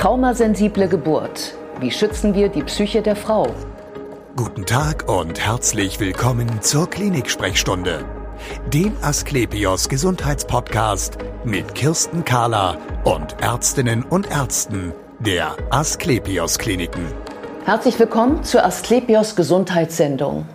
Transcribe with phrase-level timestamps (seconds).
[0.00, 1.52] Traumasensible Geburt.
[1.78, 3.54] Wie schützen wir die Psyche der Frau?
[4.34, 8.06] Guten Tag und herzlich willkommen zur Klinik-Sprechstunde,
[8.72, 17.04] dem Asklepios Gesundheitspodcast mit Kirsten Kahler und Ärztinnen und Ärzten der Asklepios Kliniken.
[17.66, 20.46] Herzlich willkommen zur Asklepios Gesundheitssendung.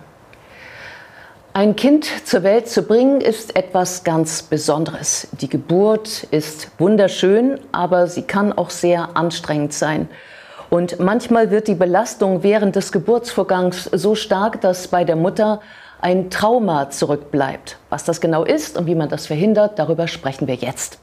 [1.56, 5.26] Ein Kind zur Welt zu bringen ist etwas ganz Besonderes.
[5.40, 10.10] Die Geburt ist wunderschön, aber sie kann auch sehr anstrengend sein.
[10.68, 15.62] Und manchmal wird die Belastung während des Geburtsvorgangs so stark, dass bei der Mutter
[15.98, 17.78] ein Trauma zurückbleibt.
[17.88, 20.98] Was das genau ist und wie man das verhindert, darüber sprechen wir jetzt.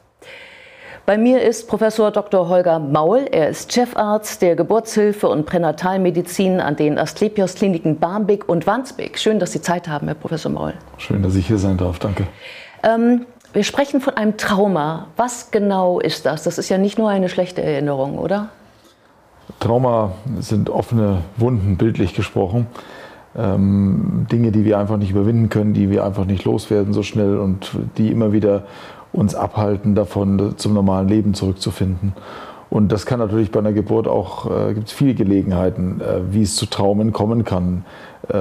[1.05, 2.47] Bei mir ist Professor Dr.
[2.47, 3.25] Holger Maul.
[3.29, 9.19] Er ist Chefarzt der Geburtshilfe und Pränatalmedizin an den Asklepios Kliniken Barmbek und Wandsbek.
[9.19, 10.75] Schön, dass Sie Zeit haben, Herr Professor Maul.
[10.97, 11.99] Schön, dass ich hier sein darf.
[11.99, 12.25] Danke.
[12.83, 15.07] Ähm, wir sprechen von einem Trauma.
[15.17, 16.43] Was genau ist das?
[16.43, 18.47] Das ist ja nicht nur eine schlechte Erinnerung, oder?
[19.59, 22.67] Trauma sind offene Wunden, bildlich gesprochen.
[23.35, 27.39] Ähm, Dinge, die wir einfach nicht überwinden können, die wir einfach nicht loswerden so schnell
[27.39, 28.63] und die immer wieder
[29.13, 32.13] uns abhalten davon, zum normalen Leben zurückzufinden.
[32.69, 36.41] Und das kann natürlich bei einer Geburt auch, äh, gibt es viele Gelegenheiten, äh, wie
[36.41, 37.85] es zu Traumen kommen kann,
[38.29, 38.39] äh,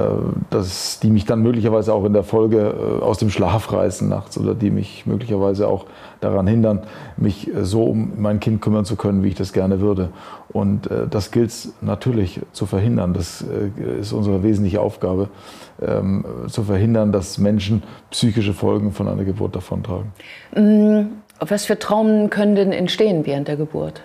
[0.49, 4.37] dass, die mich dann möglicherweise auch in der Folge äh, aus dem Schlaf reißen nachts
[4.37, 5.85] oder die mich möglicherweise auch
[6.21, 6.83] daran hindern,
[7.17, 10.09] mich äh, so um mein Kind kümmern zu können, wie ich das gerne würde.
[10.53, 13.13] Und äh, das gilt es natürlich zu verhindern.
[13.13, 13.43] Das
[13.99, 15.29] ist unsere wesentliche Aufgabe,
[15.81, 20.11] ähm, zu verhindern, dass Menschen psychische Folgen von einer Geburt davontragen.
[20.55, 21.07] Mm,
[21.39, 24.01] was für Traumen können denn entstehen während der Geburt?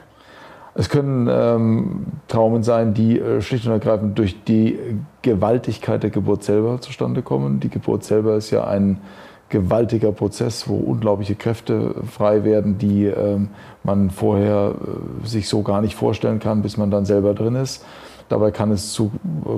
[0.79, 4.79] Es können ähm, Traumen sein, die äh, schlicht und ergreifend durch die
[5.23, 7.59] Gewaltigkeit der Geburt selber zustande kommen.
[7.59, 9.01] Die Geburt selber ist ja ein
[9.49, 13.49] gewaltiger Prozess, wo unglaubliche Kräfte frei werden, die ähm,
[13.83, 14.77] man vorher
[15.25, 17.85] äh, sich so gar nicht vorstellen kann, bis man dann selber drin ist.
[18.29, 19.11] Dabei kann es zu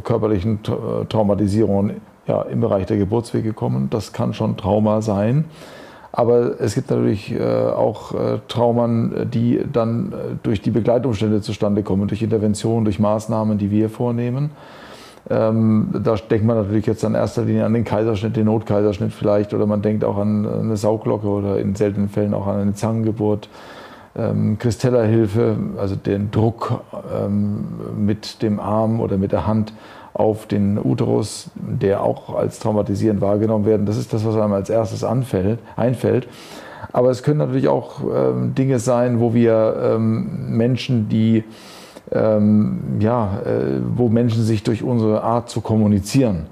[0.05, 3.91] körperlichen Traumatisierungen ja, im Bereich der Geburtswege kommen.
[3.91, 5.47] Das kann schon Trauma sein.
[6.13, 11.83] Aber es gibt natürlich äh, auch äh, Traumen, die dann äh, durch die Begleitumstände zustande
[11.83, 14.51] kommen, durch Interventionen, durch Maßnahmen, die wir vornehmen.
[15.29, 19.55] Ähm, da denkt man natürlich jetzt in erster Linie an den Kaiserschnitt, den Notkaiserschnitt vielleicht,
[19.55, 23.49] oder man denkt auch an eine Sauglocke oder in seltenen Fällen auch an eine Zangengeburt.
[24.17, 26.83] Ähm, Christella-Hilfe, also den Druck
[27.15, 27.65] ähm,
[27.97, 29.73] mit dem Arm oder mit der Hand
[30.21, 33.87] auf den Uterus, der auch als traumatisierend wahrgenommen werden.
[33.87, 36.29] Das ist das, was einem als erstes anfällt, einfällt.
[36.93, 41.45] Aber es können natürlich auch ähm, Dinge sein, wo wir ähm, Menschen, die
[42.13, 46.47] ähm, ja, äh, wo Menschen sich durch unsere Art zu kommunizieren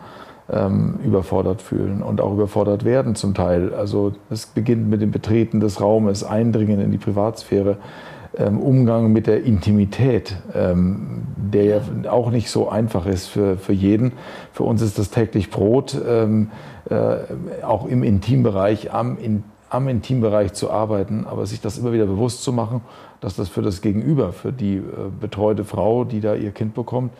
[0.50, 3.74] ähm, überfordert fühlen und auch überfordert werden zum Teil.
[3.74, 7.76] Also es beginnt mit dem Betreten des Raumes, Eindringen in die Privatsphäre
[8.36, 11.80] Umgang mit der Intimität, ähm, der ja
[12.10, 14.12] auch nicht so einfach ist für, für jeden.
[14.52, 16.50] Für uns ist das täglich Brot, ähm,
[16.90, 22.06] äh, auch im Intimbereich, am, in, am Intimbereich zu arbeiten, aber sich das immer wieder
[22.06, 22.82] bewusst zu machen,
[23.20, 24.82] dass das für das Gegenüber, für die äh,
[25.20, 27.12] betreute Frau, die da ihr Kind bekommt,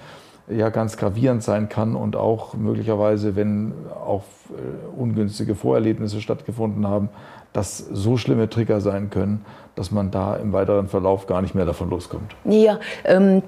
[0.50, 7.10] ja ganz gravierend sein kann und auch möglicherweise, wenn auch äh, ungünstige Vorerlebnisse stattgefunden haben,
[7.52, 9.44] dass so schlimme Trigger sein können,
[9.78, 12.34] dass man da im weiteren Verlauf gar nicht mehr davon loskommt.
[12.44, 13.42] Ja, ähm,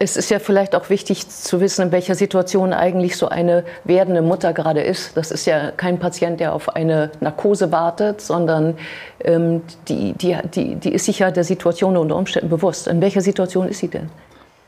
[0.00, 4.20] es ist ja vielleicht auch wichtig zu wissen, in welcher Situation eigentlich so eine werdende
[4.20, 5.16] Mutter gerade ist.
[5.16, 8.74] Das ist ja kein Patient, der auf eine Narkose wartet, sondern
[9.22, 12.88] ähm, die, die, die, die ist sich ja der Situation unter Umständen bewusst.
[12.88, 14.10] In welcher Situation ist sie denn?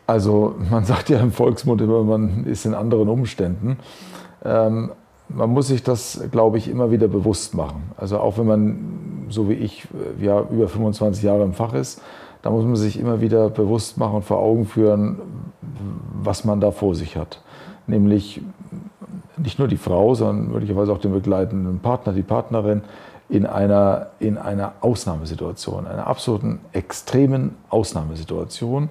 [0.06, 3.78] Also man sagt ja im Volksmund immer, man ist in anderen Umständen.
[4.44, 4.93] Ähm,
[5.34, 7.91] man muss sich das, glaube ich, immer wieder bewusst machen.
[7.97, 9.87] Also auch wenn man, so wie ich,
[10.20, 12.00] ja, über 25 Jahre im Fach ist,
[12.43, 15.19] da muss man sich immer wieder bewusst machen und vor Augen führen,
[16.22, 17.41] was man da vor sich hat.
[17.87, 18.41] Nämlich
[19.37, 22.82] nicht nur die Frau, sondern möglicherweise auch den begleitenden Partner, die Partnerin
[23.28, 28.91] in einer, in einer Ausnahmesituation, einer absoluten extremen Ausnahmesituation.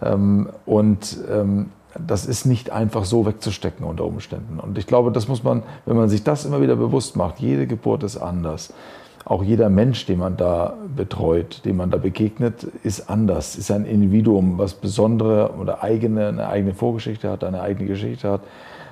[0.00, 4.58] Ähm, und ähm, das ist nicht einfach so wegzustecken unter Umständen.
[4.58, 7.66] Und ich glaube, das muss man, wenn man sich das immer wieder bewusst macht, jede
[7.66, 8.72] Geburt ist anders.
[9.24, 13.84] Auch jeder Mensch, den man da betreut, dem man da begegnet, ist anders, ist ein
[13.84, 18.40] Individuum, was besondere oder eigene, eine eigene Vorgeschichte hat, eine eigene Geschichte hat.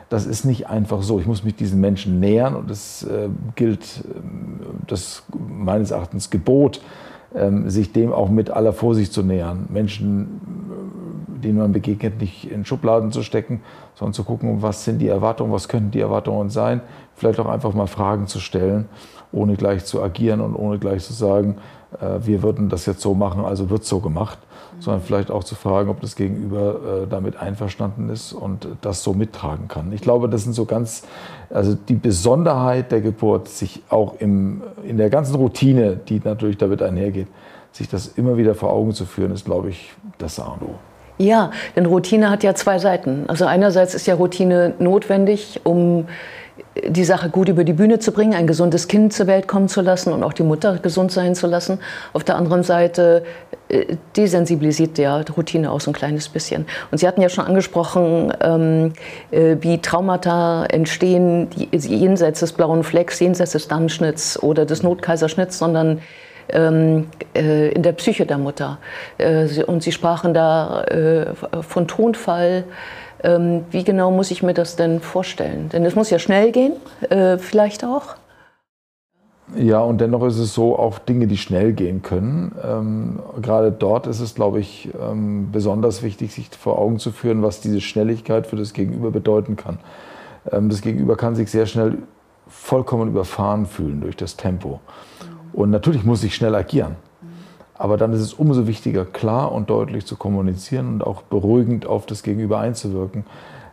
[0.09, 1.21] Das ist nicht einfach so.
[1.21, 4.21] Ich muss mich diesen Menschen nähern und es äh, gilt äh,
[4.87, 6.81] das meines Erachtens Gebot,
[7.35, 9.67] äh, sich dem auch mit aller Vorsicht zu nähern.
[9.69, 10.41] Menschen
[11.41, 13.63] denen man begegnet, nicht in Schubladen zu stecken,
[13.95, 16.81] sondern zu gucken, was sind die Erwartungen, was könnten die Erwartungen sein.
[17.15, 18.89] Vielleicht auch einfach mal Fragen zu stellen,
[19.33, 21.57] ohne gleich zu agieren und ohne gleich zu sagen,
[22.01, 24.39] äh, wir würden das jetzt so machen, also wird so gemacht,
[24.79, 29.13] sondern vielleicht auch zu fragen, ob das Gegenüber äh, damit einverstanden ist und das so
[29.15, 29.93] mittragen kann.
[29.93, 31.03] Ich glaube, das sind so ganz,
[31.51, 36.83] also die Besonderheit der Geburt, sich auch im, in der ganzen Routine, die natürlich damit
[36.83, 37.29] einhergeht,
[37.73, 40.75] sich das immer wieder vor Augen zu führen, ist, glaube ich, das A und O.
[41.21, 43.25] Ja, denn Routine hat ja zwei Seiten.
[43.29, 46.07] Also einerseits ist ja Routine notwendig, um
[46.83, 49.83] die Sache gut über die Bühne zu bringen, ein gesundes Kind zur Welt kommen zu
[49.83, 51.79] lassen und auch die Mutter gesund sein zu lassen.
[52.15, 53.25] Auf der anderen Seite
[53.69, 56.65] äh, desensibilisiert ja Routine auch so ein kleines bisschen.
[56.91, 58.95] Und Sie hatten ja schon angesprochen, ähm,
[59.31, 65.59] äh, wie Traumata entstehen, die, jenseits des blauen Flecks, jenseits des Dammschnitts oder des Notkaiserschnitts,
[65.59, 66.01] sondern
[66.53, 68.79] ähm, äh, in der Psyche der Mutter.
[69.19, 71.27] Äh, und Sie sprachen da äh,
[71.63, 72.65] von Tonfall.
[73.23, 75.69] Ähm, wie genau muss ich mir das denn vorstellen?
[75.71, 76.73] Denn es muss ja schnell gehen,
[77.11, 78.17] äh, vielleicht auch.
[79.57, 82.55] Ja, und dennoch ist es so, auch Dinge, die schnell gehen können.
[82.63, 87.43] Ähm, gerade dort ist es, glaube ich, ähm, besonders wichtig, sich vor Augen zu führen,
[87.43, 89.79] was diese Schnelligkeit für das Gegenüber bedeuten kann.
[90.51, 91.99] Ähm, das Gegenüber kann sich sehr schnell
[92.47, 94.81] vollkommen überfahren fühlen durch das Tempo.
[95.53, 96.97] Und natürlich muss ich schnell agieren.
[97.75, 102.05] Aber dann ist es umso wichtiger, klar und deutlich zu kommunizieren und auch beruhigend auf
[102.05, 103.25] das Gegenüber einzuwirken.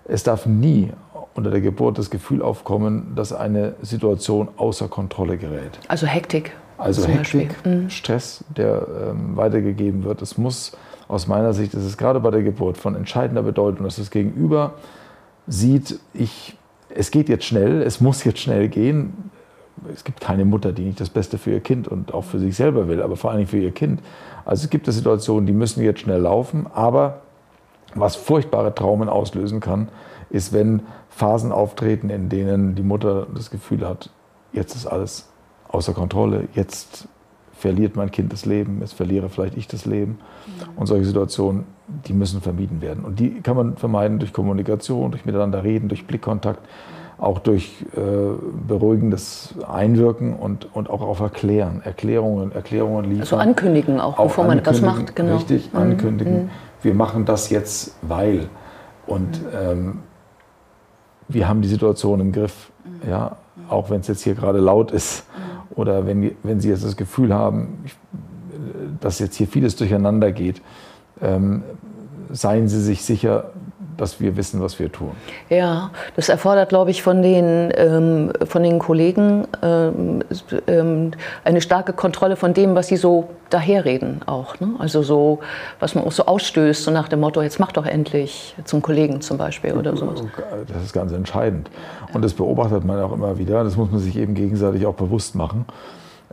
[0.06, 0.92] Es darf nie
[1.36, 5.78] unter der Geburt das Gefühl aufkommen, dass eine Situation außer Kontrolle gerät.
[5.88, 6.54] Also Hektik.
[6.78, 7.90] Also Hektik, mhm.
[7.90, 10.22] Stress, der ähm, weitergegeben wird.
[10.22, 10.72] Es muss
[11.08, 14.76] aus meiner Sicht, es ist gerade bei der Geburt von entscheidender Bedeutung, dass das Gegenüber
[15.48, 16.58] sieht, ich,
[16.90, 19.27] es geht jetzt schnell, es muss jetzt schnell gehen
[19.94, 22.56] es gibt keine Mutter, die nicht das Beste für ihr Kind und auch für sich
[22.56, 24.02] selber will, aber vor allem für ihr Kind.
[24.46, 27.22] Also es gibt Situationen, die müssen jetzt schnell laufen, aber
[27.96, 29.90] was furchtbare Traumen auslösen kann,
[30.30, 34.10] ist, wenn Phasen auftreten, in denen die Mutter das Gefühl hat,
[34.54, 35.30] jetzt ist alles
[35.70, 37.08] außer Kontrolle, jetzt
[37.54, 40.20] verliert mein Kind das Leben, jetzt verliere vielleicht ich das Leben.
[40.76, 43.04] Und solche Situationen, die müssen vermieden werden.
[43.04, 46.62] Und die kann man vermeiden durch Kommunikation, durch Miteinander reden, durch Blickkontakt
[47.18, 48.00] auch durch äh,
[48.68, 53.22] beruhigendes Einwirken und, und auch auf Erklären, Erklärungen, Erklärungen liefern.
[53.22, 55.36] Also ankündigen auch, bevor man etwas macht, genau.
[55.36, 55.80] Richtig, mhm.
[55.80, 56.44] ankündigen.
[56.44, 56.50] Mhm.
[56.84, 58.50] Wir machen das jetzt, weil.
[59.08, 59.48] Und mhm.
[59.60, 60.00] ähm,
[61.28, 63.10] wir haben die Situation im Griff, mhm.
[63.10, 63.38] ja,
[63.68, 65.76] auch wenn es jetzt hier gerade laut ist mhm.
[65.76, 67.84] oder wenn, wenn Sie jetzt das Gefühl haben,
[69.00, 70.62] dass jetzt hier vieles durcheinander geht,
[71.22, 71.64] ähm,
[72.30, 73.52] seien Sie sich sicher,
[73.98, 75.12] dass wir wissen, was wir tun.
[75.50, 80.24] Ja, das erfordert, glaube ich, von den, ähm, von den Kollegen ähm,
[80.68, 81.12] ähm,
[81.44, 84.60] eine starke Kontrolle von dem, was sie so daherreden auch.
[84.60, 84.76] Ne?
[84.80, 85.40] Also so,
[85.80, 89.22] was man auch so ausstößt, so nach dem Motto, jetzt mach doch endlich zum Kollegen
[89.22, 90.22] zum Beispiel oder sowas.
[90.68, 91.70] Das ist ganz entscheidend.
[92.14, 93.64] Und das beobachtet man auch immer wieder.
[93.64, 95.66] Das muss man sich eben gegenseitig auch bewusst machen.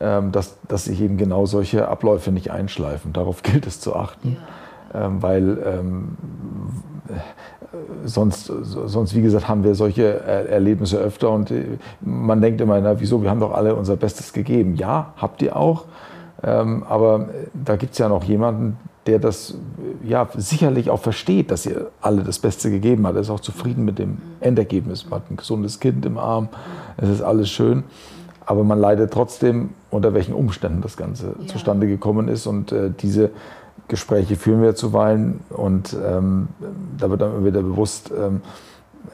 [0.00, 3.12] Ähm, dass, dass sich eben genau solche Abläufe nicht einschleifen.
[3.12, 4.36] Darauf gilt es zu achten.
[4.40, 4.54] Ja
[4.94, 6.16] ähm, weil ähm,
[8.04, 11.64] sonst, sonst, wie gesagt, haben wir solche Erlebnisse öfter und äh,
[12.00, 14.76] man denkt immer, na wieso, wir haben doch alle unser Bestes gegeben.
[14.76, 15.84] Ja, habt ihr auch,
[16.42, 18.76] ähm, aber da gibt es ja noch jemanden,
[19.06, 19.54] der das
[20.02, 23.16] ja sicherlich auch versteht, dass ihr alle das Beste gegeben habt.
[23.16, 25.04] Er ist auch zufrieden mit dem Endergebnis.
[25.08, 26.48] Man hat ein gesundes Kind im Arm,
[26.96, 27.84] es ist alles schön.
[28.46, 31.46] Aber man leidet trotzdem, unter welchen Umständen das Ganze ja.
[31.46, 32.46] zustande gekommen ist.
[32.46, 33.30] Und äh, diese
[33.88, 36.48] Gespräche führen wir zuweilen und ähm,
[36.98, 38.40] da wird dann wieder bewusst, ähm,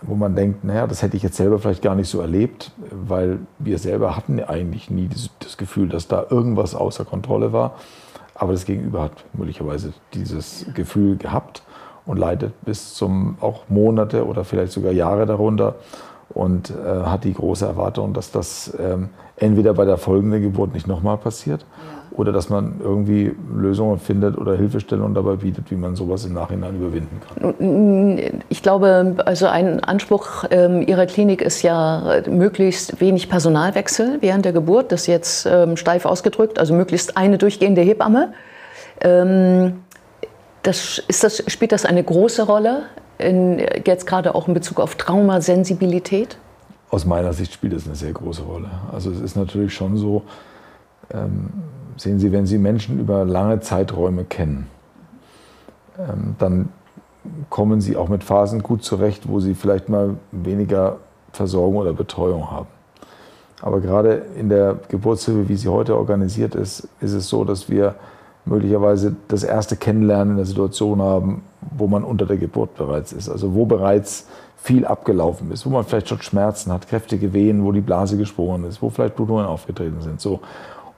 [0.02, 3.38] wo man denkt, naja, das hätte ich jetzt selber vielleicht gar nicht so erlebt, weil
[3.58, 7.74] wir selber hatten eigentlich nie das, das Gefühl, dass da irgendwas außer Kontrolle war.
[8.34, 11.62] Aber das Gegenüber hat möglicherweise dieses Gefühl gehabt
[12.06, 15.74] und leidet bis zum auch Monate oder vielleicht sogar Jahre darunter
[16.30, 20.86] und äh, hat die große Erwartung, dass das ähm, entweder bei der folgenden Geburt nicht
[20.86, 21.99] nochmal passiert ja.
[22.12, 26.76] Oder dass man irgendwie Lösungen findet oder Hilfestellungen dabei bietet, wie man sowas im Nachhinein
[26.76, 28.42] überwinden kann.
[28.48, 34.52] Ich glaube, also ein Anspruch ähm, Ihrer Klinik ist ja möglichst wenig Personalwechsel während der
[34.52, 38.32] Geburt, das ist jetzt ähm, steif ausgedrückt, also möglichst eine durchgehende Hebamme.
[39.00, 39.80] Ähm,
[40.62, 42.82] das, das, spielt das eine große Rolle
[43.18, 46.36] in, jetzt gerade auch in Bezug auf Traumasensibilität?
[46.90, 48.68] Aus meiner Sicht spielt es eine sehr große Rolle.
[48.92, 50.22] Also es ist natürlich schon so,
[51.12, 51.50] ähm,
[52.00, 54.66] sehen Sie, wenn Sie Menschen über lange Zeiträume kennen,
[55.98, 56.68] ähm, dann
[57.50, 60.96] kommen Sie auch mit Phasen gut zurecht, wo Sie vielleicht mal weniger
[61.32, 62.68] Versorgung oder Betreuung haben.
[63.62, 67.94] Aber gerade in der Geburtshilfe, wie sie heute organisiert ist, ist es so, dass wir
[68.46, 71.42] möglicherweise das erste Kennenlernen in der Situation haben,
[71.76, 73.28] wo man unter der Geburt bereits ist.
[73.28, 74.26] Also wo bereits
[74.56, 78.64] viel abgelaufen ist, wo man vielleicht schon Schmerzen hat, kräftige Wehen, wo die Blase gesprungen
[78.64, 80.20] ist, wo vielleicht Blutungen aufgetreten sind.
[80.20, 80.40] So.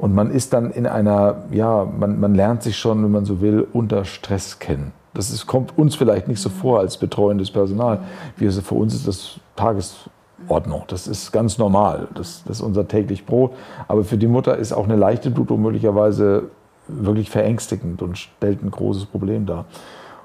[0.02, 3.40] Und man ist dann in einer, ja, man, man lernt sich schon, wenn man so
[3.40, 4.92] will, unter Stress kennen.
[5.14, 8.00] Das ist, kommt uns vielleicht nicht so vor als betreuendes Personal.
[8.36, 10.82] Wir, für uns ist das Tagesordnung.
[10.88, 12.08] Das ist ganz normal.
[12.16, 13.52] Das, das ist unser täglich Brot.
[13.86, 16.50] Aber für die Mutter ist auch eine leichte Blutung möglicherweise
[16.88, 19.66] wirklich verängstigend und stellt ein großes Problem dar.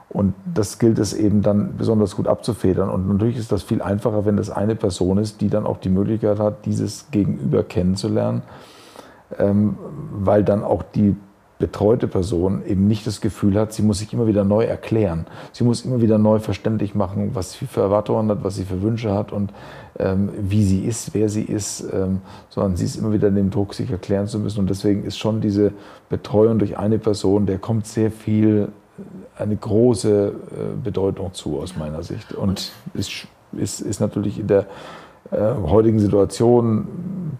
[0.09, 2.89] Und das gilt es eben dann besonders gut abzufedern.
[2.89, 5.89] Und natürlich ist das viel einfacher, wenn das eine Person ist, die dann auch die
[5.89, 8.41] Möglichkeit hat, dieses Gegenüber kennenzulernen,
[9.29, 11.15] weil dann auch die
[11.59, 15.25] betreute Person eben nicht das Gefühl hat, sie muss sich immer wieder neu erklären.
[15.51, 18.81] Sie muss immer wieder neu verständlich machen, was sie für Erwartungen hat, was sie für
[18.81, 19.51] Wünsche hat und
[19.97, 23.49] ähm, wie sie ist, wer sie ist, ähm, sondern sie ist immer wieder in dem
[23.49, 24.59] Druck, sich erklären zu müssen.
[24.59, 25.73] Und deswegen ist schon diese
[26.09, 28.69] Betreuung durch eine Person, der kommt sehr viel,
[28.99, 30.33] äh, eine große äh,
[30.83, 32.33] Bedeutung zu aus meiner Sicht.
[32.33, 34.67] Und ist, ist, ist natürlich in der
[35.31, 36.87] äh, heutigen Situation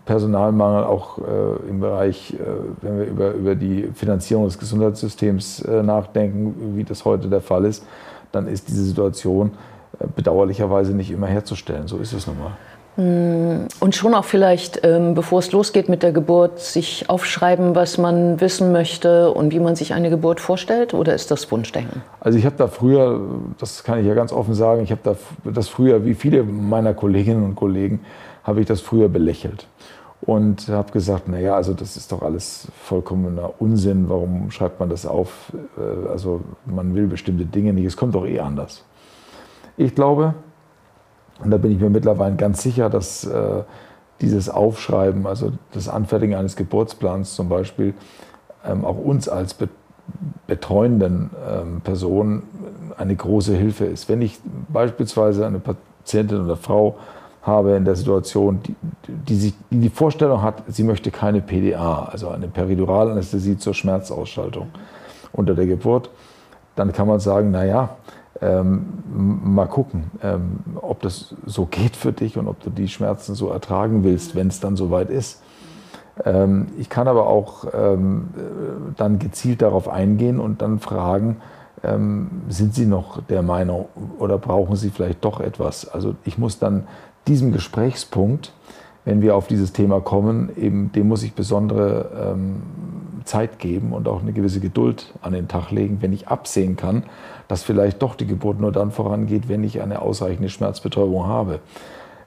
[0.08, 2.38] Personalmangel auch äh, im Bereich, äh,
[2.82, 7.66] wenn wir über, über die Finanzierung des Gesundheitssystems äh, nachdenken, wie das heute der Fall
[7.66, 7.86] ist,
[8.32, 9.52] dann ist diese Situation
[10.00, 11.88] äh, bedauerlicherweise nicht immer herzustellen.
[11.88, 12.52] So ist es nun mal.
[12.98, 18.00] Mm, und schon auch vielleicht, ähm, bevor es losgeht mit der Geburt, sich aufschreiben, was
[18.00, 20.96] man wissen möchte und wie man sich eine Geburt vorstellt?
[20.96, 22.02] Oder ist das Wunschdenken?
[22.20, 23.22] Also ich habe da früher,
[23.60, 26.96] das kann ich ja ganz offen sagen, ich habe da das früher, wie viele meiner
[26.96, 28.02] Kolleginnen und Kollegen,
[28.44, 29.68] habe ich das früher belächelt
[30.22, 35.06] und habe gesagt, naja, also das ist doch alles vollkommener Unsinn, warum schreibt man das
[35.06, 35.54] auf?
[35.78, 38.84] Äh, also man will bestimmte Dinge nicht, es kommt doch eh anders.
[39.76, 40.34] Ich glaube,
[41.44, 43.64] und da bin ich mir mittlerweile ganz sicher, dass äh,
[44.22, 47.94] dieses Aufschreiben, also das Anfertigen eines Geburtsplans zum Beispiel,
[48.66, 49.70] ähm, auch uns als be
[50.48, 52.44] betreuenden ähm, Personen
[52.98, 54.08] eine große Hilfe ist.
[54.08, 54.40] Wenn ich
[54.70, 56.96] beispielsweise eine Patientin oder Frau
[57.42, 58.76] habe in der Situation, die,
[59.08, 64.70] die, sich, die die Vorstellung hat, sie möchte keine PDA, also eine Periduralanästhesie zur Schmerzausschaltung
[65.34, 66.10] unter der Geburt,
[66.78, 67.98] dann kann man sagen, naja,
[68.42, 73.36] ähm, mal gucken, ähm, ob das so geht für dich und ob du die Schmerzen
[73.36, 75.42] so ertragen willst, wenn es dann soweit ist.
[76.26, 78.30] Ähm, ich kann aber auch ähm,
[78.96, 81.38] dann gezielt darauf eingehen und dann fragen,
[81.84, 83.86] ähm, sind Sie noch der Meinung
[84.20, 85.88] oder brauchen Sie vielleicht doch etwas?
[85.88, 86.88] Also ich muss dann
[87.28, 88.54] diesem Gesprächspunkt,
[89.08, 92.62] wenn wir auf dieses Thema kommen, eben dem muss ich besondere ähm,
[93.24, 97.04] Zeit geben und auch eine gewisse Geduld an den Tag legen, wenn ich absehen kann,
[97.48, 101.60] dass vielleicht doch die Geburt nur dann vorangeht, wenn ich eine ausreichende Schmerzbetäubung habe.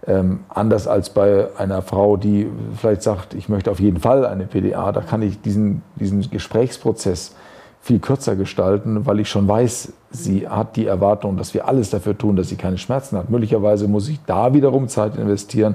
[0.07, 4.47] Ähm, anders als bei einer Frau, die vielleicht sagt, ich möchte auf jeden Fall eine
[4.47, 7.35] PDA, da kann ich diesen, diesen Gesprächsprozess
[7.83, 12.17] viel kürzer gestalten, weil ich schon weiß, sie hat die Erwartung, dass wir alles dafür
[12.17, 13.29] tun, dass sie keine Schmerzen hat.
[13.29, 15.75] Möglicherweise muss ich da wiederum Zeit investieren,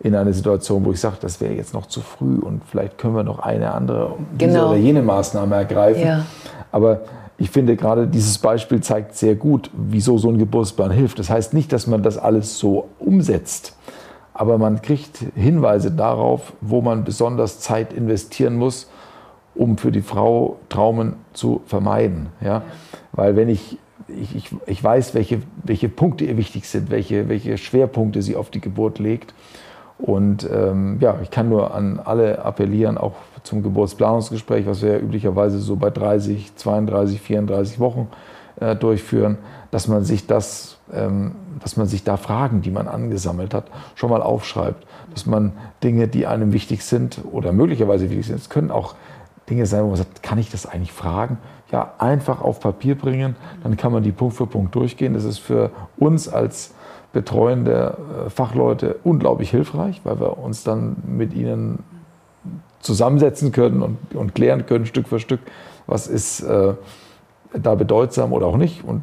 [0.00, 3.14] in eine Situation, wo ich sage, das wäre jetzt noch zu früh und vielleicht können
[3.14, 4.70] wir noch eine andere genau.
[4.70, 6.02] oder jene Maßnahme ergreifen.
[6.02, 6.26] Ja.
[6.70, 7.00] Aber
[7.38, 11.18] ich finde gerade dieses Beispiel zeigt sehr gut, wieso so ein Geburtsplan hilft.
[11.18, 13.76] Das heißt nicht, dass man das alles so umsetzt,
[14.34, 18.90] aber man kriegt Hinweise darauf, wo man besonders Zeit investieren muss,
[19.54, 22.28] um für die Frau Traumen zu vermeiden.
[22.42, 22.62] Ja?
[23.12, 27.56] Weil wenn ich, ich, ich, ich weiß, welche, welche Punkte ihr wichtig sind, welche, welche
[27.56, 29.32] Schwerpunkte sie auf die Geburt legt
[29.98, 34.98] und ähm, ja, ich kann nur an alle appellieren, auch zum Geburtsplanungsgespräch, was wir ja
[34.98, 38.08] üblicherweise so bei 30, 32, 34 Wochen
[38.60, 39.38] äh, durchführen,
[39.70, 44.10] dass man sich das, ähm, dass man sich da Fragen, die man angesammelt hat, schon
[44.10, 44.86] mal aufschreibt.
[45.14, 48.96] Dass man Dinge, die einem wichtig sind oder möglicherweise wichtig sind, es können auch
[49.48, 51.38] Dinge sein, wo man sagt, kann ich das eigentlich fragen?
[51.72, 55.14] Ja, einfach auf Papier bringen, dann kann man die Punkt für Punkt durchgehen.
[55.14, 56.74] Das ist für uns als
[57.12, 57.96] Betreuen der
[58.26, 61.82] äh, Fachleute unglaublich hilfreich, weil wir uns dann mit ihnen
[62.80, 65.40] zusammensetzen können und, und klären können, Stück für Stück,
[65.86, 66.74] was ist äh,
[67.52, 68.84] da bedeutsam oder auch nicht.
[68.84, 69.02] Und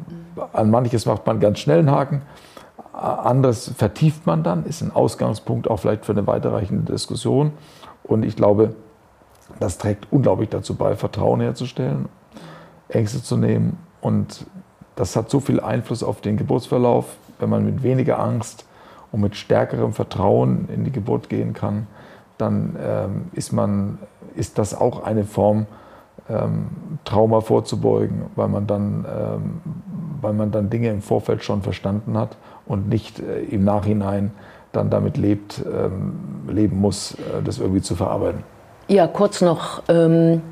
[0.52, 2.22] an manches macht man ganz schnell einen Haken,
[2.92, 7.52] anderes vertieft man dann, ist ein Ausgangspunkt auch vielleicht für eine weiterreichende Diskussion.
[8.04, 8.74] Und ich glaube,
[9.60, 12.08] das trägt unglaublich dazu bei, Vertrauen herzustellen,
[12.88, 13.78] Ängste zu nehmen.
[14.00, 14.46] Und
[14.96, 18.66] das hat so viel Einfluss auf den Geburtsverlauf, wenn man mit weniger Angst
[19.12, 21.86] und mit stärkerem Vertrauen in die Geburt gehen kann,
[22.38, 23.98] dann ähm, ist, man,
[24.34, 25.66] ist das auch eine Form,
[26.28, 26.66] ähm,
[27.04, 29.60] Trauma vorzubeugen, weil man, dann, ähm,
[30.20, 32.36] weil man dann Dinge im Vorfeld schon verstanden hat
[32.66, 34.32] und nicht äh, im Nachhinein
[34.72, 36.14] dann damit lebt, ähm,
[36.48, 38.42] leben muss, äh, das irgendwie zu verarbeiten.
[38.88, 40.42] Ja, kurz noch ähm,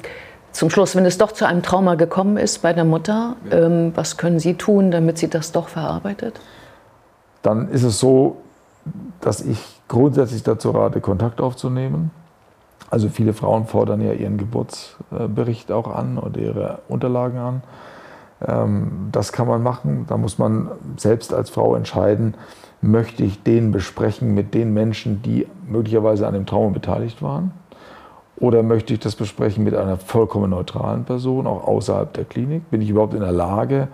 [0.53, 3.59] zum Schluss, wenn es doch zu einem Trauma gekommen ist bei der Mutter, ja.
[3.59, 6.41] Ähm, was können Sie tun, damit sie das doch verarbeitet?
[7.43, 8.37] dann ist es so,
[9.21, 12.11] dass ich grundsätzlich dazu rate, Kontakt aufzunehmen.
[12.91, 17.63] Also viele Frauen fordern ja ihren Geburtsbericht auch an oder ihre Unterlagen an.
[18.47, 20.07] Ähm, das kann man machen.
[20.09, 22.35] Da muss man selbst als Frau entscheiden,
[22.81, 27.53] möchte ich den besprechen mit den Menschen, die möglicherweise an dem Trauma beteiligt waren?
[28.43, 32.69] Oder möchte ich das besprechen mit einer vollkommen neutralen Person, auch außerhalb der Klinik?
[32.73, 33.87] Bin ich überhaupt in der Lage,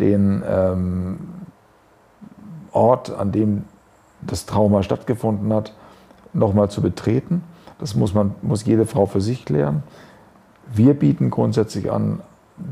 [0.00, 1.18] den ähm,
[2.72, 3.62] Ort, an dem
[4.22, 5.72] das Trauma stattgefunden hat,
[6.32, 7.44] nochmal zu betreten?
[7.78, 9.84] Das muss, man, muss jede Frau für sich klären.
[10.74, 12.22] Wir bieten grundsätzlich an,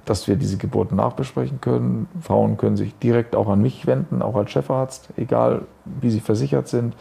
[0.06, 2.08] dass wir diese Geburten nachbesprechen können.
[2.22, 6.66] Frauen können sich direkt auch an mich wenden, auch als Chefarzt, egal wie sie versichert
[6.66, 6.96] sind,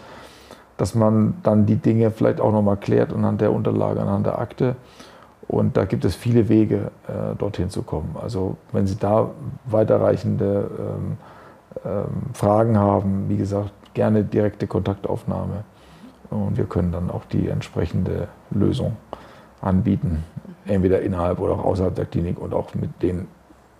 [0.83, 4.75] dass man dann die Dinge vielleicht auch nochmal klärt anhand der Unterlage, anhand der Akte.
[5.47, 8.17] Und da gibt es viele Wege, äh, dorthin zu kommen.
[8.21, 9.29] Also wenn Sie da
[9.63, 11.17] weiterreichende ähm,
[11.85, 15.63] ähm, Fragen haben, wie gesagt, gerne direkte Kontaktaufnahme.
[16.29, 18.97] Und wir können dann auch die entsprechende Lösung
[19.61, 20.25] anbieten
[20.65, 23.29] entweder innerhalb oder auch außerhalb der Klinik und auch mit den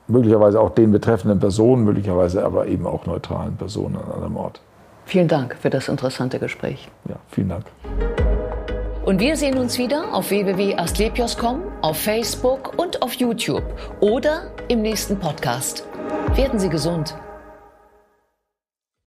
[0.07, 4.61] möglicherweise auch den betreffenden Personen, möglicherweise aber eben auch neutralen Personen an einem Ort.
[5.05, 6.87] Vielen Dank für das interessante Gespräch.
[7.07, 7.65] Ja, vielen Dank.
[9.05, 13.63] Und wir sehen uns wieder auf www.astlepios.com, auf Facebook und auf YouTube
[13.99, 15.85] oder im nächsten Podcast.
[16.35, 17.15] Werden Sie gesund.